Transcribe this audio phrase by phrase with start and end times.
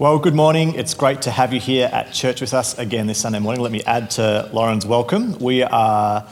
[0.00, 0.76] Well, good morning.
[0.76, 3.60] It's great to have you here at church with us again this Sunday morning.
[3.60, 5.36] Let me add to Lauren's welcome.
[5.40, 6.24] We are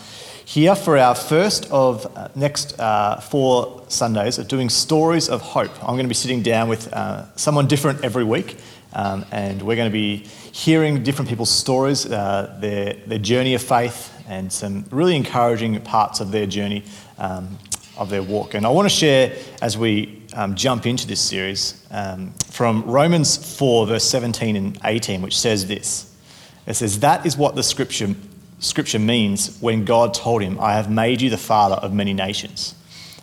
[0.45, 5.73] here for our first of uh, next uh, four Sundays of doing stories of hope.
[5.83, 8.57] I'm going to be sitting down with uh, someone different every week,
[8.93, 10.19] um, and we're going to be
[10.53, 16.21] hearing different people's stories, uh, their, their journey of faith, and some really encouraging parts
[16.21, 16.85] of their journey
[17.19, 17.59] um,
[17.97, 18.55] of their walk.
[18.55, 23.59] And I want to share as we um, jump into this series um, from Romans
[23.59, 26.15] 4, verse 17 and 18, which says this
[26.67, 28.15] It says, That is what the scripture,
[28.59, 32.75] scripture means when God told him, I have made you the father of many nations.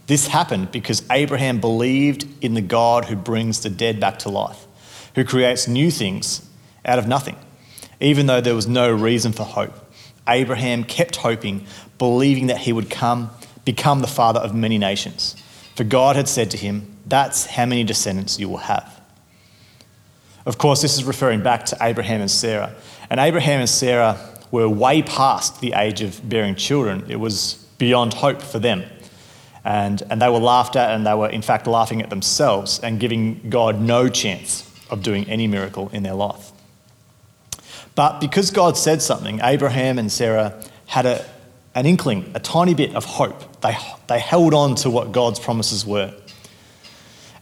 [0.07, 4.67] This happened because Abraham believed in the God who brings the dead back to life,
[5.15, 6.47] who creates new things
[6.83, 7.37] out of nothing,
[8.01, 9.73] even though there was no reason for hope.
[10.27, 11.65] Abraham kept hoping,
[11.97, 13.29] believing that he would come
[13.65, 15.35] become the father of many nations.
[15.75, 19.01] For God had said to him, That's how many descendants you will have.
[20.45, 22.75] Of course, this is referring back to Abraham and Sarah.
[23.09, 24.17] And Abraham and Sarah
[24.51, 28.83] were way past the age of bearing children, it was beyond hope for them.
[29.65, 32.99] And, and they were laughed at, and they were, in fact, laughing at themselves and
[32.99, 36.51] giving God no chance of doing any miracle in their life.
[37.95, 41.25] But because God said something, Abraham and Sarah had a,
[41.75, 43.61] an inkling, a tiny bit of hope.
[43.61, 43.75] They,
[44.07, 46.13] they held on to what God's promises were.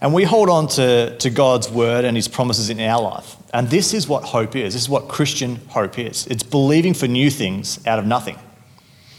[0.00, 3.36] And we hold on to, to God's word and his promises in our life.
[3.54, 4.74] And this is what hope is.
[4.74, 6.26] This is what Christian hope is.
[6.26, 8.38] It's believing for new things out of nothing.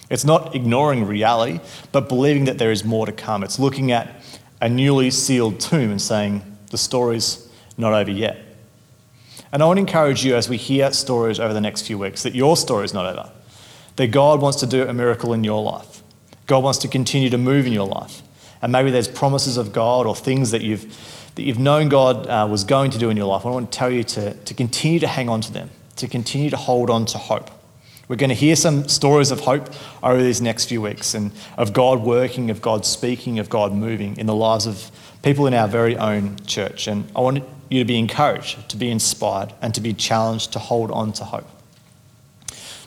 [0.10, 3.44] It's not ignoring reality, but believing that there is more to come.
[3.44, 4.22] It's looking at
[4.60, 6.42] a newly sealed tomb and saying,
[6.72, 7.48] the story's
[7.78, 8.38] not over yet.
[9.52, 12.24] And I want to encourage you as we hear stories over the next few weeks
[12.24, 13.32] that your story is not over
[13.96, 16.02] that God wants to do a miracle in your life.
[16.48, 18.22] God wants to continue to move in your life.
[18.62, 20.86] And maybe there's promises of God or things that you've,
[21.36, 23.46] that you've known God uh, was going to do in your life.
[23.46, 26.50] I want to tell you to, to continue to hang on to them, to continue
[26.50, 27.50] to hold on to hope.
[28.08, 29.70] We're going to hear some stories of hope
[30.02, 34.18] over these next few weeks and of God working, of God speaking, of God moving
[34.18, 34.92] in the lives of
[35.24, 36.88] people in our very own church.
[36.88, 40.60] And I want you to be encouraged, to be inspired, and to be challenged to
[40.60, 41.48] hold on to hope.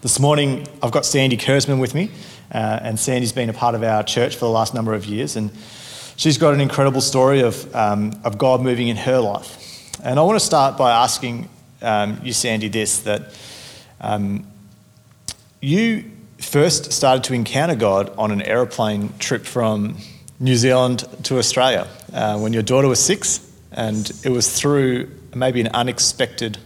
[0.07, 2.13] This morning, I've got Sandy Kurzman with me,
[2.55, 5.35] uh, and Sandy's been a part of our church for the last number of years,
[5.35, 5.51] and
[6.15, 9.91] she's got an incredible story of, um, of God moving in her life.
[10.05, 11.49] And I want to start by asking
[11.83, 13.37] um, you, Sandy, this that
[14.01, 14.47] um,
[15.61, 16.05] you
[16.39, 19.97] first started to encounter God on an aeroplane trip from
[20.39, 23.41] New Zealand to Australia uh, when your daughter was six,
[23.73, 26.59] and it was through maybe an unexpected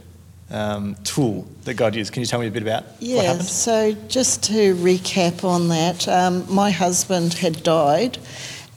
[0.50, 2.12] um, tool that God used.
[2.12, 3.44] Can you tell me a bit about yeah, what happened?
[3.46, 8.18] so just to recap on that, um, my husband had died,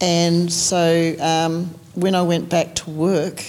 [0.01, 3.43] and so um, when I went back to work,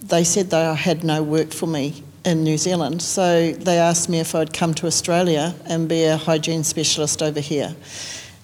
[0.00, 3.02] they said they had no work for me in New Zealand.
[3.02, 7.40] So they asked me if I'd come to Australia and be a hygiene specialist over
[7.40, 7.74] here.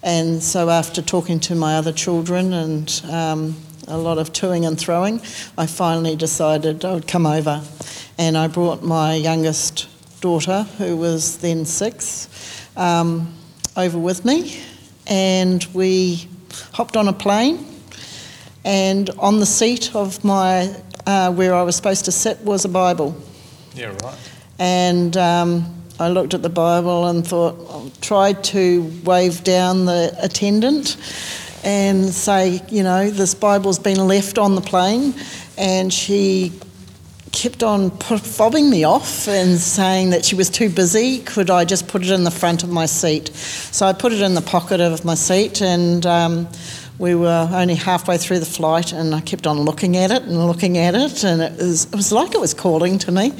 [0.03, 3.55] And so after talking to my other children and um,
[3.91, 5.21] a lot of toing and throwing,
[5.57, 7.61] I finally decided I would come over
[8.17, 9.87] and I brought my youngest
[10.21, 12.29] daughter, who was then six,
[12.77, 13.33] um,
[13.75, 14.61] over with me,
[15.07, 16.27] and we
[16.73, 17.65] hopped on a plane.
[18.63, 20.75] And on the seat of my
[21.05, 23.15] uh, where I was supposed to sit was a Bible.
[23.73, 24.17] Yeah, right.
[24.59, 30.97] And um, I looked at the Bible and thought, tried to wave down the attendant
[31.63, 35.13] and say, you know, this Bible's been left on the plane,
[35.57, 36.51] and she
[37.31, 41.19] kept on fobbing me off and saying that she was too busy.
[41.19, 43.29] Could I just put it in the front of my seat?
[43.29, 46.47] So I put it in the pocket of my seat, and um,
[46.99, 50.45] we were only halfway through the flight, and I kept on looking at it and
[50.45, 53.33] looking at it, and it was, it was like it was calling to me,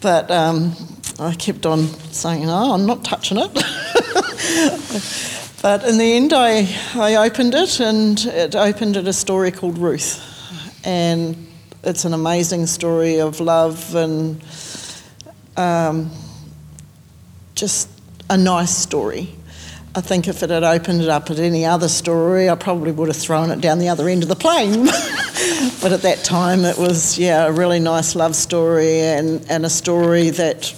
[0.00, 0.74] but um,
[1.18, 3.50] I kept on saying, "No, I'm not touching it."
[5.62, 9.78] but in the end, I, I opened it, and it opened at a story called
[9.78, 10.22] Ruth,
[10.84, 11.46] and
[11.82, 14.42] it's an amazing story of love and
[15.56, 16.10] um,
[17.54, 17.88] just
[18.28, 19.34] a nice story.
[19.94, 23.08] I think if it had opened it up at any other story, I probably would
[23.08, 24.84] have thrown it down the other end of the plane.
[25.80, 29.70] but at that time, it was, yeah, a really nice love story and, and a
[29.70, 30.74] story that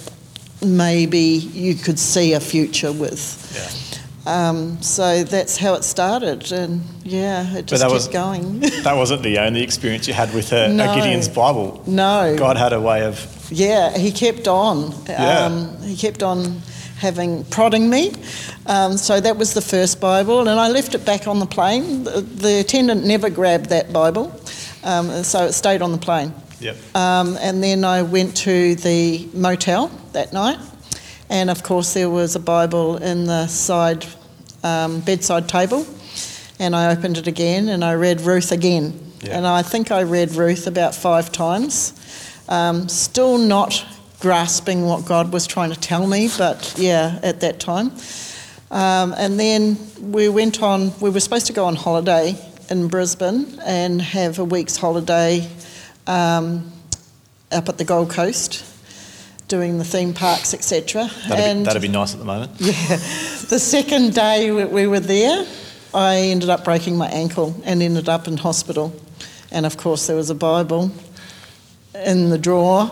[0.63, 3.51] maybe you could see a future with.
[3.53, 3.88] Yeah.
[4.25, 8.59] Um, so that's how it started, and yeah, it just kept was- going.
[8.83, 10.91] That wasn't the only experience you had with a, No.
[10.91, 11.81] a Gideon's Bible.
[11.87, 13.15] no, God had a way of,
[13.51, 14.93] Yeah, he kept on.
[15.07, 15.45] Yeah.
[15.45, 16.61] Um, he kept on
[16.99, 18.11] having prodding me.
[18.65, 22.03] Um, so that was the first Bible, and I left it back on the plane.
[22.03, 24.31] The, the attendant never grabbed that Bible,
[24.83, 26.33] um, so it stayed on the plane.
[26.59, 26.75] Yep.
[26.93, 30.59] Um, and then I went to the motel that night,
[31.29, 34.05] and of course there was a Bible in the side
[34.63, 35.85] um, bedside table,
[36.59, 38.93] and I opened it again and I read Ruth again,
[39.23, 39.37] Yeah.
[39.37, 41.93] and I think I read Ruth about five times.
[42.49, 43.85] Um, still not
[44.19, 47.91] grasping what God was trying to tell me, but yeah, at that time.
[48.71, 52.35] Um, and then we went on, we were supposed to go on holiday
[52.69, 55.47] in Brisbane and have a week's holiday
[56.05, 56.71] um,
[57.51, 58.63] up at the Gold Coast
[59.49, 61.09] doing the theme parks, etc.
[61.27, 62.51] That'd, be, that'd be nice at the moment.
[62.59, 62.95] Yeah.
[63.49, 65.45] The second day we- we were there,
[65.93, 68.93] I ended up breaking my ankle and ended up in hospital.
[69.51, 70.91] And of course, there was a Bible
[72.05, 72.91] in the drawer.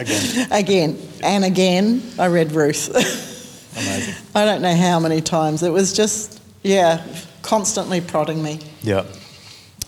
[0.00, 2.88] Again, again and again, I read Ruth.
[3.76, 4.14] amazing.
[4.34, 5.62] I don't know how many times.
[5.62, 7.06] It was just, yeah,
[7.42, 8.60] constantly prodding me.
[8.82, 9.04] Yeah.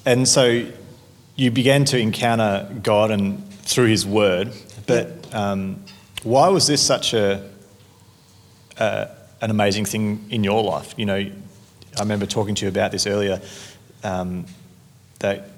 [0.05, 0.67] And so
[1.37, 4.53] you began to encounter God and through His Word,
[4.89, 5.85] but um,
[6.25, 7.49] why was this such a,
[8.79, 9.09] a
[9.41, 10.95] an amazing thing in your life?
[10.97, 13.41] You know, I remember talking to you about this earlier.
[14.03, 14.47] Um,
[15.21, 15.51] that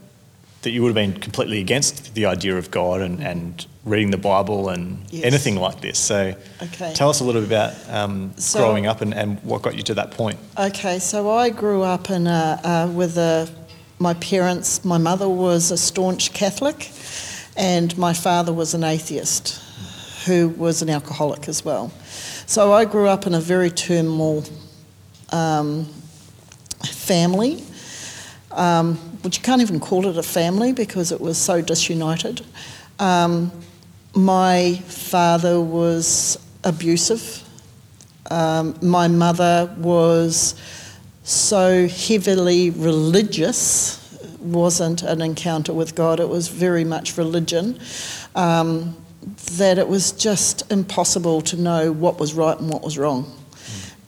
[0.62, 4.18] that you would have been completely against the idea of God and, and reading the
[4.18, 5.24] Bible and Yes.
[5.24, 5.98] anything like this.
[5.98, 6.92] So, Okay.
[6.92, 9.82] tell us a little bit about um, So- growing up and, and what got you
[9.84, 10.38] to that point.
[10.58, 13.48] Okay, so I grew up in a, uh, with a,
[13.98, 14.84] my parents.
[14.84, 16.90] My mother was a staunch Catholic,
[17.60, 19.60] and my father was an atheist,
[20.24, 21.92] who was an alcoholic as well.
[22.46, 24.44] So I grew up in a very turmoil
[25.30, 25.84] um,
[26.82, 27.62] family,
[28.52, 32.46] um, which you can't even call it a family because it was so disunited.
[32.98, 33.52] Um,
[34.14, 37.46] my father was abusive.
[38.30, 40.54] Um, my mother was
[41.24, 43.99] so heavily religious,
[44.40, 47.78] wasn't an encounter with God, it was very much religion,
[48.34, 48.96] um,
[49.52, 53.30] that it was just impossible to know what was right and what was wrong.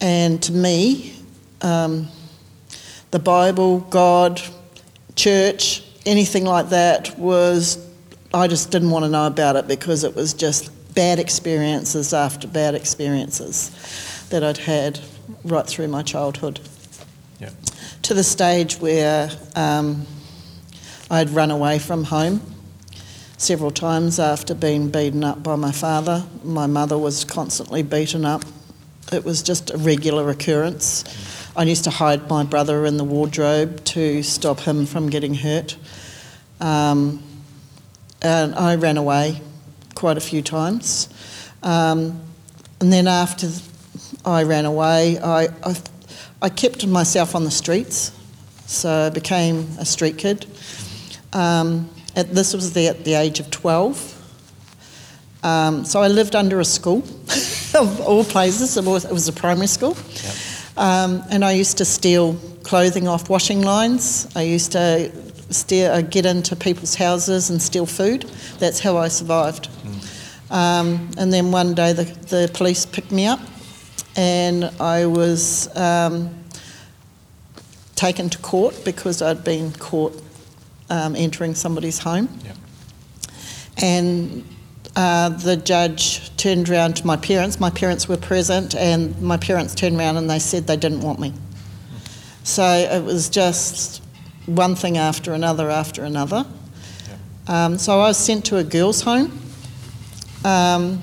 [0.01, 1.15] And to me,
[1.61, 2.09] um,
[3.11, 4.41] the Bible, God,
[5.15, 7.87] church, anything like that was,
[8.35, 12.49] I just didn't want to know about it because it was just bad experiences after
[12.49, 15.01] bad experiences that I'd had
[15.45, 16.61] right through my childhood.
[17.41, 17.51] Yeah.
[18.03, 20.07] To the stage where um,
[21.13, 22.41] I'd run away from home
[23.37, 26.25] several times after being beaten up by my father.
[26.43, 28.43] My mother was constantly beaten up.
[29.13, 31.05] It was just a regular occurrence.
[31.55, 35.77] I used to hide my brother in the wardrobe to stop him from getting hurt.
[36.63, 37.23] Um,
[38.23, 39.43] and I ran away
[39.95, 41.11] quite a few times.
[41.63, 42.23] Um,
[42.81, 43.51] and then after
[44.25, 45.77] I ran away, I, I,
[46.41, 48.13] I kept myself on the streets.
[48.67, 50.47] So I became a street kid.
[51.33, 54.19] Um, at, this was the, at the age of 12.
[55.43, 56.99] Um, so I lived under a school,
[57.75, 58.77] of all places.
[58.77, 59.97] It was, it was a primary school.
[60.77, 64.29] Um, and I used to steal clothing off washing lines.
[64.37, 65.11] I used to
[65.51, 68.23] steal, uh, get into people's houses and steal food.
[68.59, 69.69] That's how I survived.
[70.51, 73.41] Um, and then one day the, the police picked me up
[74.17, 76.31] and I was um,
[77.95, 80.13] taken to court because I'd been caught
[80.93, 82.29] um, entering somebody's home.
[82.45, 82.57] Yep.
[83.79, 84.45] And
[84.95, 87.59] uh, the judge turned around to my parents.
[87.59, 91.19] My parents were present, and my parents turned around and they said they didn't want
[91.19, 91.33] me.
[92.45, 94.03] So it was just
[94.47, 96.45] one thing after another after another.
[97.49, 99.33] Um, so I was sent to a girls' home,
[100.45, 101.03] um,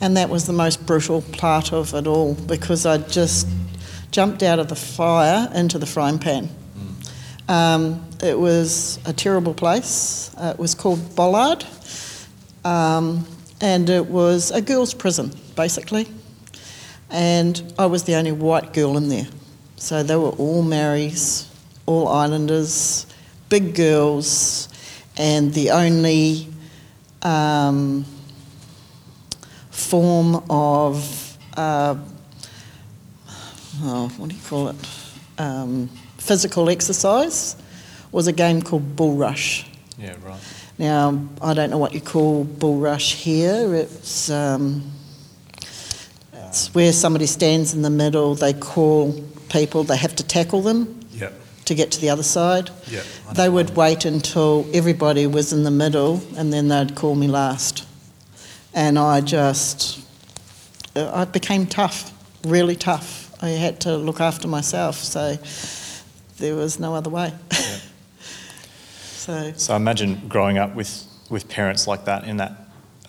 [0.00, 3.48] and that was the most brutal part of it all because I just
[4.10, 6.48] jumped out of the fire into the frying pan.
[7.48, 10.34] Um, it was a terrible place.
[10.36, 11.64] Uh, it was called Bollard,
[12.64, 13.26] um,
[13.60, 16.08] and it was a girls' prison, basically.
[17.10, 19.26] And I was the only white girl in there.
[19.76, 21.48] So they were all Maoris,
[21.86, 23.06] all Islanders,
[23.48, 24.68] big girls,
[25.16, 26.48] and the only
[27.22, 28.04] um,
[29.70, 31.96] form of, uh,
[33.82, 34.76] oh, what do you call it?
[35.38, 37.56] Um, physical exercise
[38.12, 39.66] was a game called Bull Rush.
[39.98, 40.40] Yeah, right.
[40.78, 43.74] Now, I don't know what you call bull rush here.
[43.74, 44.92] It's, um,
[46.32, 49.12] it's where somebody stands in the middle, they call
[49.50, 51.32] people, they have to tackle them Yep.
[51.64, 52.70] to get to the other side.
[52.86, 53.04] Yep.
[53.34, 57.84] They would wait until everybody was in the middle and then they'd call me last.
[58.72, 60.00] And I just,
[60.94, 62.12] I became tough,
[62.44, 63.34] really tough.
[63.42, 65.36] I had to look after myself, so
[66.38, 67.32] there was no other way.
[69.28, 72.52] So, So I imagine growing up with with parents like that, in that,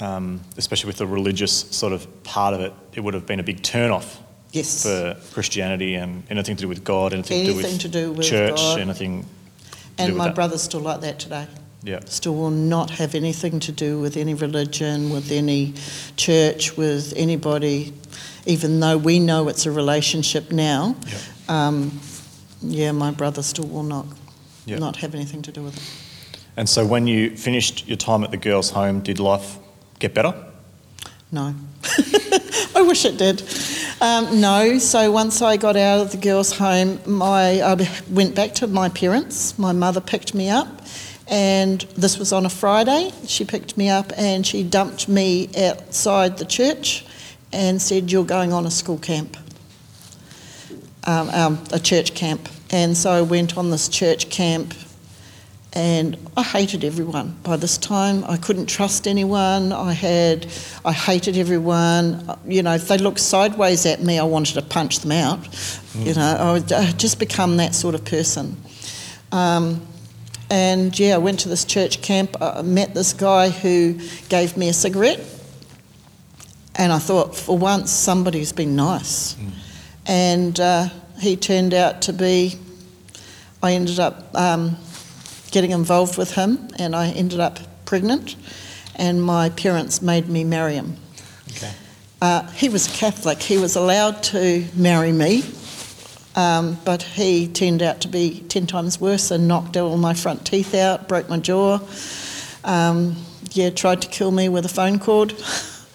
[0.01, 3.43] um, especially with the religious sort of part of it, it would have been a
[3.43, 4.19] big turn off
[4.51, 4.83] Yes.
[4.83, 8.79] for Christianity and anything to do with God, anything, Anything to do with church, God.
[8.81, 9.23] anything.
[9.23, 9.27] To
[10.03, 11.47] and do my brother's still like that today.
[11.81, 12.01] Yeah.
[12.07, 15.73] Still will not have anything to do with any religion, with any
[16.17, 17.93] church, with anybody,
[18.45, 20.97] even though we know it's a relationship now.
[21.07, 21.17] Yeah.
[21.47, 22.01] Um,
[22.61, 24.07] yeah, my brother still will not
[24.65, 24.79] Yeah.
[24.79, 25.83] not have anything to do with it.
[26.57, 29.57] And so when you finished your time at the girls' home, did life
[29.99, 30.33] get better?
[31.31, 31.53] No.
[32.75, 33.43] I wish it did.
[34.01, 37.75] Um, no, so once I got out of the girls' home, my, I
[38.09, 39.59] went back to my parents.
[39.59, 40.67] My mother picked me up,
[41.27, 43.11] and this was on a Friday.
[43.27, 47.05] She picked me up and she dumped me outside the church
[47.51, 49.37] and said, You're going on a school camp,
[51.05, 52.49] um, um, a church camp.
[52.71, 54.73] And so I went on this church camp
[55.73, 57.37] and I hated everyone.
[57.43, 59.71] By this time, I couldn't trust anyone.
[59.71, 60.47] I had,
[60.83, 62.37] I hated everyone.
[62.47, 65.39] You know, if they looked sideways at me, I wanted to punch them out.
[65.93, 68.57] You know, I would I had just become that sort of person.
[69.31, 69.85] Um,
[70.49, 72.35] and yeah, I went to this church camp.
[72.41, 75.19] I met this guy who gave me a cigarette,
[76.75, 79.35] and I thought, for once, somebody's been nice.
[80.07, 82.55] And uh, he turned out to be.
[83.61, 84.33] I ended up.
[84.33, 84.77] Um,
[85.49, 88.35] getting involved with him, and I ended up pregnant,
[88.95, 90.97] and my parents made me marry him.
[91.51, 91.71] Okay.
[92.21, 93.41] Uh, he was Catholic.
[93.41, 95.43] He was allowed to marry me,
[96.35, 100.45] um, but he turned out to be 10 times worse and knocked all my front
[100.45, 101.79] teeth out, broke my jaw.
[102.63, 103.15] Um,
[103.51, 105.33] yeah, tried to kill me with a phone cord.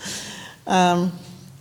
[0.67, 1.13] um,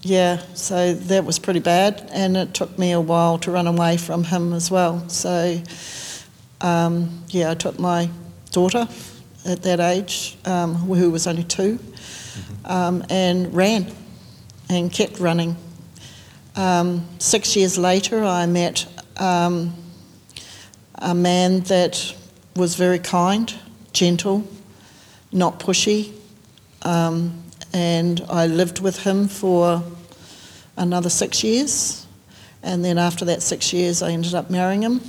[0.02, 3.98] yeah, so that was pretty bad, and it took me a while to run away
[3.98, 5.08] from him as well.
[5.08, 5.62] So,
[6.64, 8.10] um, yeah, I took my
[8.52, 8.88] daughter
[9.46, 11.78] at that age, um, who was only 2
[12.66, 13.92] um, and ran
[14.70, 15.56] and kept running.
[16.56, 19.74] Um, six years later, I met um,
[20.96, 22.16] a man that
[22.56, 23.54] was very kind,
[23.92, 24.48] gentle,
[25.32, 26.14] not pushy,
[26.84, 27.44] um,
[27.74, 29.84] and I lived with him for
[30.78, 32.06] another six years.
[32.62, 35.02] And then after that six years, I ended up marrying him.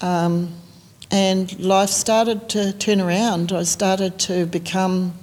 [0.00, 0.54] Um,
[1.10, 3.52] and life started to turn around.
[3.52, 5.14] I started to become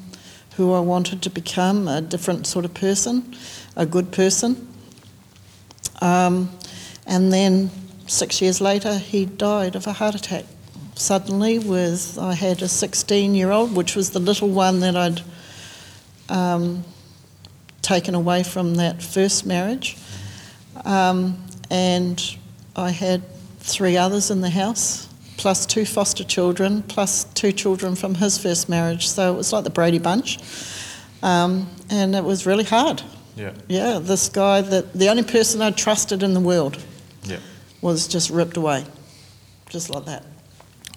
[0.55, 3.35] who I wanted to become a different sort of person,
[3.75, 4.67] a good person.
[6.01, 6.49] Um,
[7.05, 7.69] and then
[8.07, 10.45] six years later, he died of a heart attack.
[10.95, 15.21] Suddenly, with I had a 16 year old, which was the little one that I'd
[16.27, 16.83] um,
[17.83, 19.95] taken away from that first marriage.
[20.83, 21.37] Um,
[21.69, 22.37] and
[22.75, 23.21] I had
[23.67, 25.07] three others in the house,
[25.37, 29.07] plus two foster children, plus two children from his first marriage.
[29.07, 30.39] So it was like the Brady Bunch.
[31.21, 33.01] Um, and it was really hard.
[33.35, 33.53] Yeah.
[33.67, 36.77] Yeah, this guy that the only person I trusted in the world
[37.23, 37.37] Yeah.
[37.81, 38.85] was just ripped away,
[39.69, 40.23] just like that.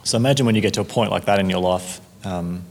[0.04, 2.62] So imagine when you get to a point like that in your life, um,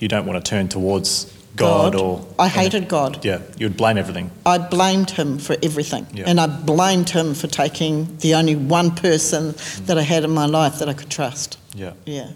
[0.00, 2.26] you don't want to turn towards God, or.
[2.38, 3.24] I hated God.
[3.24, 4.30] Yeah, you would blame everything.
[4.44, 6.06] I blamed him for everything.
[6.12, 6.24] Yeah.
[6.26, 9.54] And I blamed him for taking the only one person
[9.86, 11.58] that I had in my life that I could trust.
[11.74, 11.92] Yeah.
[12.06, 12.30] Yeah.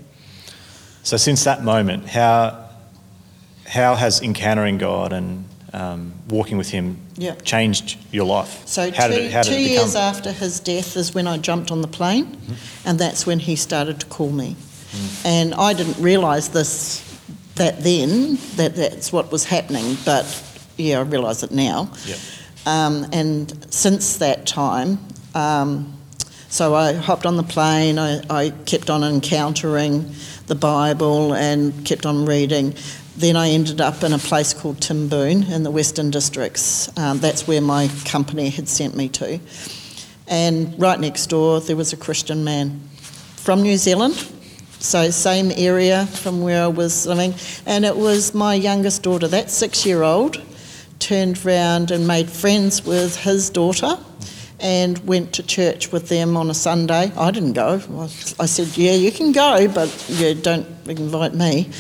[1.03, 2.65] So since that moment, how
[3.67, 7.35] how has encountering God and um, walking with Him Yeah.
[7.45, 8.63] changed your life?
[8.67, 11.89] So how two, it, two years after his death is when I jumped on the
[11.89, 12.89] plane, Mm-hmm.
[12.89, 14.57] and that's when he started to call me.
[14.93, 15.27] Mm.
[15.27, 17.03] And I didn't realise this
[17.59, 20.25] that then that that's what was happening, but
[20.77, 21.91] yeah, I realise it now.
[22.07, 22.17] Yeah.
[22.67, 24.99] Um, and since that time,
[25.35, 25.99] um,
[26.49, 27.99] so I hopped on the plane.
[27.99, 30.11] I, I kept on encountering
[30.47, 32.75] the Bible and kept on reading.
[33.17, 36.97] Then I ended up in a place called Timboon in the Western Districts.
[36.97, 39.41] Um, that's where my company had sent me to.
[40.27, 42.81] And right next door, there was a Christian man
[43.37, 44.15] from New Zealand,
[44.81, 47.35] so same area from where I was living.
[47.67, 50.41] And it was my youngest daughter, that six year old,
[50.99, 53.99] turned round and made friends with his daughter
[54.61, 57.13] and went to church with them on a Sunday.
[57.17, 57.81] I didn't go.
[58.41, 61.71] I said, Yeah, you can go, but yeah, don't invite me.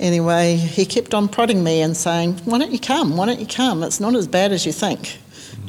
[0.00, 3.16] Anyway, he kept on prodding me and saying, Why don't you come?
[3.16, 3.82] Why don't you come?
[3.82, 5.18] It's not as bad as you think.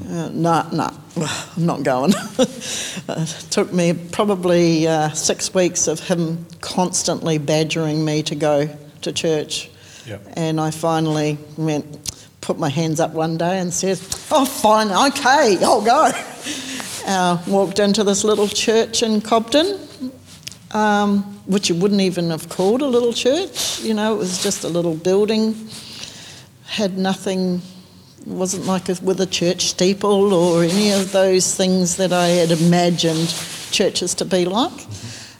[0.01, 2.13] Uh, no, no, I'm not going.
[2.39, 8.69] it took me probably uh, six weeks of him constantly badgering me to go
[9.01, 9.69] to church.
[10.05, 10.17] Yeah.
[10.33, 13.99] And I finally went, put my hands up one day and said,
[14.31, 16.11] Oh, fine, okay, I'll go.
[17.05, 19.79] Uh, walked into this little church in Cobden.
[20.71, 23.79] um, which you wouldn't even have called a little church.
[23.81, 25.69] You know, it was just a little building,
[26.65, 27.61] had nothing,
[28.25, 32.51] wasn't like a, with a church steeple or any of those things that I had
[32.51, 33.33] imagined
[33.71, 34.85] churches to be like.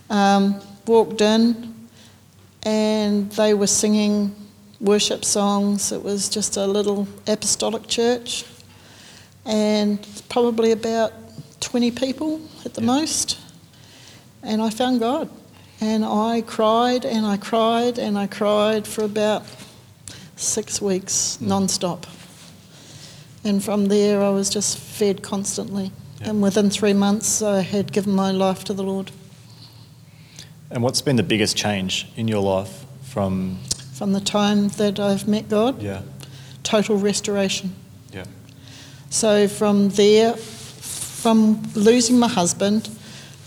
[0.09, 1.73] Um, walked in,
[2.63, 4.35] and they were singing
[4.79, 5.91] worship songs.
[5.91, 8.45] It was just a little apostolic church,
[9.45, 11.13] and probably about
[11.61, 12.87] 20 people at the Yeah.
[12.87, 13.37] most.
[14.41, 15.29] And I found God.
[15.79, 19.43] And I cried and I cried and I cried for about
[20.35, 22.05] six weeks non stop.
[23.43, 25.91] And from there, I was just fed constantly.
[26.21, 26.29] Yeah.
[26.29, 29.11] And within three months, I had given my life to the Lord.
[30.71, 33.59] And what's been the biggest change in your life from?
[33.93, 36.01] From the time that I've met God, Yeah.
[36.63, 37.75] total restoration.
[38.13, 38.25] Yeah.
[39.09, 42.89] So from there, from losing my husband,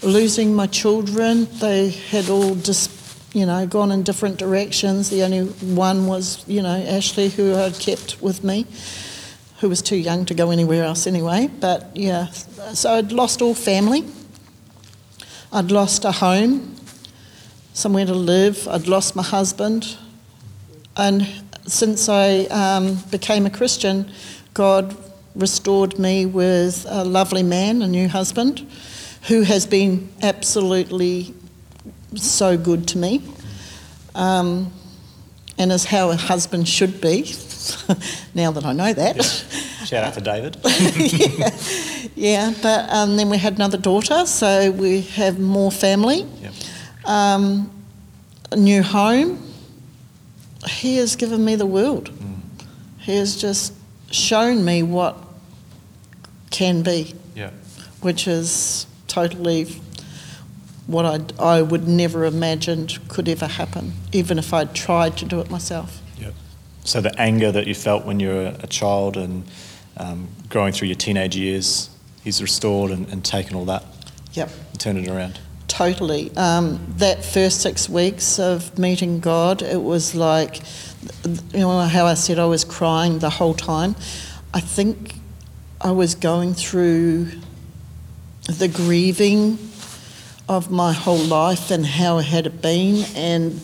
[0.02, 2.90] losing my children, they had all just,
[3.34, 5.10] you know, gone in different directions.
[5.10, 8.66] The only one was, you know, Ashley, who I'd kept with me,
[9.60, 11.48] who was too young to go anywhere else anyway.
[11.60, 14.04] But yeah, so I'd lost all family.
[15.52, 16.76] I'd lost a home,
[17.72, 18.68] somewhere to live.
[18.68, 19.96] I'd lost my husband.
[20.96, 21.26] And
[21.66, 24.10] since I um, became a Christian,
[24.54, 24.96] God
[25.34, 28.66] restored me with a lovely man, a new husband,
[29.28, 31.34] who has been absolutely
[32.14, 33.22] so good to me,
[34.14, 34.72] um,
[35.58, 37.34] and is how a husband should be.
[38.34, 39.22] now that I know that,
[39.86, 40.56] Shout out to David.
[40.96, 41.50] yeah.
[42.16, 42.54] yeah.
[42.62, 46.52] But um, then we had another daughter, so we have more family, Yep.
[47.04, 47.70] um,
[48.52, 49.42] a new home.
[50.68, 52.10] He has given me the world.
[52.98, 53.72] He has just
[54.10, 55.16] shown me what
[56.50, 57.50] can be, Yeah.
[58.00, 59.66] which is totally
[60.88, 65.40] what I, I would never imagined could ever happen, even if I'd tried to do
[65.40, 66.00] it myself.
[66.86, 69.44] So the anger that you felt when you were a child and
[69.96, 71.90] um, growing through your teenage years,
[72.22, 73.84] he's restored and, and taken all that
[74.34, 74.50] Yep.
[74.70, 75.40] and turned it around.
[75.66, 76.30] Totally.
[76.36, 80.60] Um, that first six weeks of meeting God, it was like,
[81.24, 83.96] you know, how I said I was crying the whole time.
[84.54, 85.16] I think
[85.80, 87.30] I was going through
[88.48, 89.58] the grieving
[90.48, 93.60] of my whole life and how it had been, and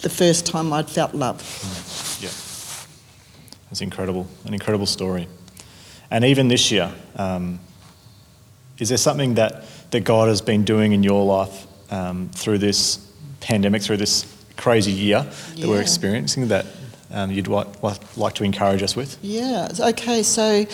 [0.00, 1.42] the first time I'd felt love.
[3.72, 5.26] It's incredible, an incredible story.
[6.10, 7.58] And even this year, um,
[8.78, 12.98] is there something that, that God has been doing in your life um, through this
[13.40, 14.26] pandemic, through this
[14.58, 16.66] crazy year that we're experiencing that
[17.10, 17.66] um, you'd like,
[18.14, 19.16] like to encourage us with?
[19.22, 20.66] Yeah, okay, so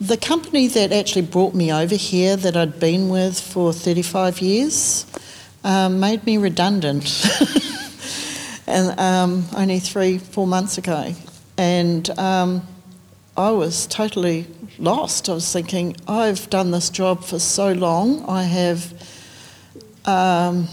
[0.00, 5.04] the company that actually brought me over here, that I'd been with for 35 years,
[5.62, 7.22] um, made me redundant.
[8.66, 11.14] and um, only three, four months ago.
[11.60, 12.66] And um,
[13.36, 14.46] I was totally
[14.78, 15.28] lost.
[15.28, 18.94] I was thinking, I've done this job for so long, I have,
[20.06, 20.68] um,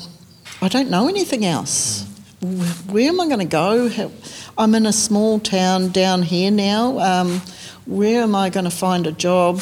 [0.61, 2.07] I don't know anything else.
[2.87, 3.89] Where am I going to go?
[3.89, 4.11] How-
[4.57, 6.99] I'm in a small town down here now.
[6.99, 7.41] Um,
[7.85, 9.61] where am I going to find a job?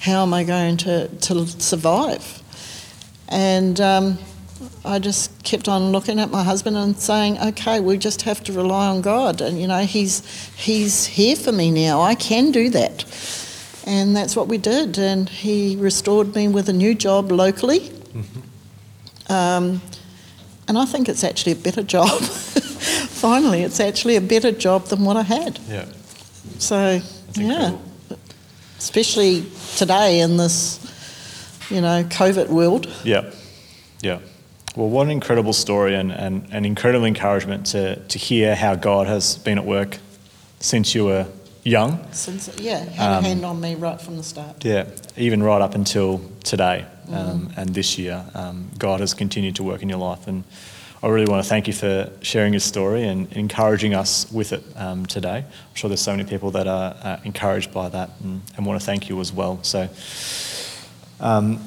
[0.00, 2.42] How am I going to, to survive?
[3.28, 4.18] And um,
[4.86, 8.52] I just kept on looking at my husband and saying, okay, we just have to
[8.52, 9.40] rely on God.
[9.40, 10.22] And, you know, he's,
[10.56, 12.00] he's here for me now.
[12.00, 13.04] I can do that.
[13.86, 14.98] And that's what we did.
[14.98, 17.90] And he restored me with a new job locally.
[19.28, 19.80] Um,
[20.68, 22.08] and I think it's actually a better job.
[22.20, 25.58] Finally, it's actually a better job than what I had.
[25.68, 25.86] Yeah.
[26.58, 27.82] So, That's yeah, incredible.
[28.78, 29.44] especially
[29.76, 30.78] today in this,
[31.70, 32.86] you know, COVID world.
[33.04, 33.32] Yeah,
[34.00, 34.20] yeah.
[34.74, 39.06] Well, what an incredible story and, and an incredible encouragement to, to hear how God
[39.06, 39.98] has been at work
[40.60, 41.26] since you were
[41.62, 42.02] young.
[42.12, 44.64] Since yeah, had Um, a hand on me right from the start.
[44.64, 49.62] Yeah, even right up until today um, and this year, um, God has continued to
[49.62, 50.26] work in your life.
[50.26, 50.44] And
[51.02, 54.64] I really want to thank you for sharing your story and encouraging us with it
[54.76, 55.38] um, today.
[55.38, 58.80] I'm sure there's so many people that are uh, encouraged by that and, and want
[58.80, 59.58] to thank you as well.
[59.62, 59.88] So,
[61.20, 61.60] um,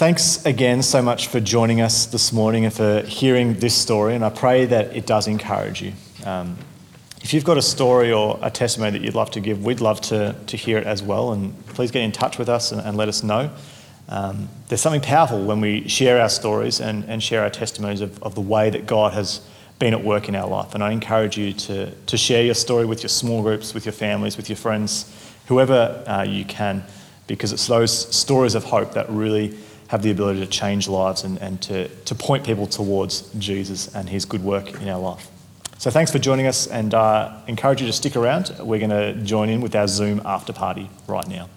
[0.00, 4.14] thanks again so much for joining us this morning and for hearing this story.
[4.14, 5.92] And I pray that it does encourage you.
[6.24, 6.56] Um,
[7.20, 10.00] if you've got a story or a testimony that you'd love to give, we'd love
[10.00, 11.32] to, to hear it as well.
[11.32, 13.50] And please get in touch with us and, and let us know.
[14.08, 18.22] Um, there's something powerful when we share our stories and, and share our testimonies of,
[18.22, 19.46] of the way that God has
[19.78, 20.74] been at work in our life.
[20.74, 23.92] And I encourage you to, to share your story with your small groups, with your
[23.92, 25.14] families, with your friends,
[25.48, 26.84] whoever uh, you can,
[27.26, 29.58] because it's those stories of hope that really
[29.90, 34.08] have the ability to change lives and, and to, to point people towards Jesus and
[34.08, 35.26] his good work in our life.
[35.78, 38.54] So thanks for joining us and uh, encourage you to stick around.
[38.60, 41.48] We're going to join in with our Zoom after party right now.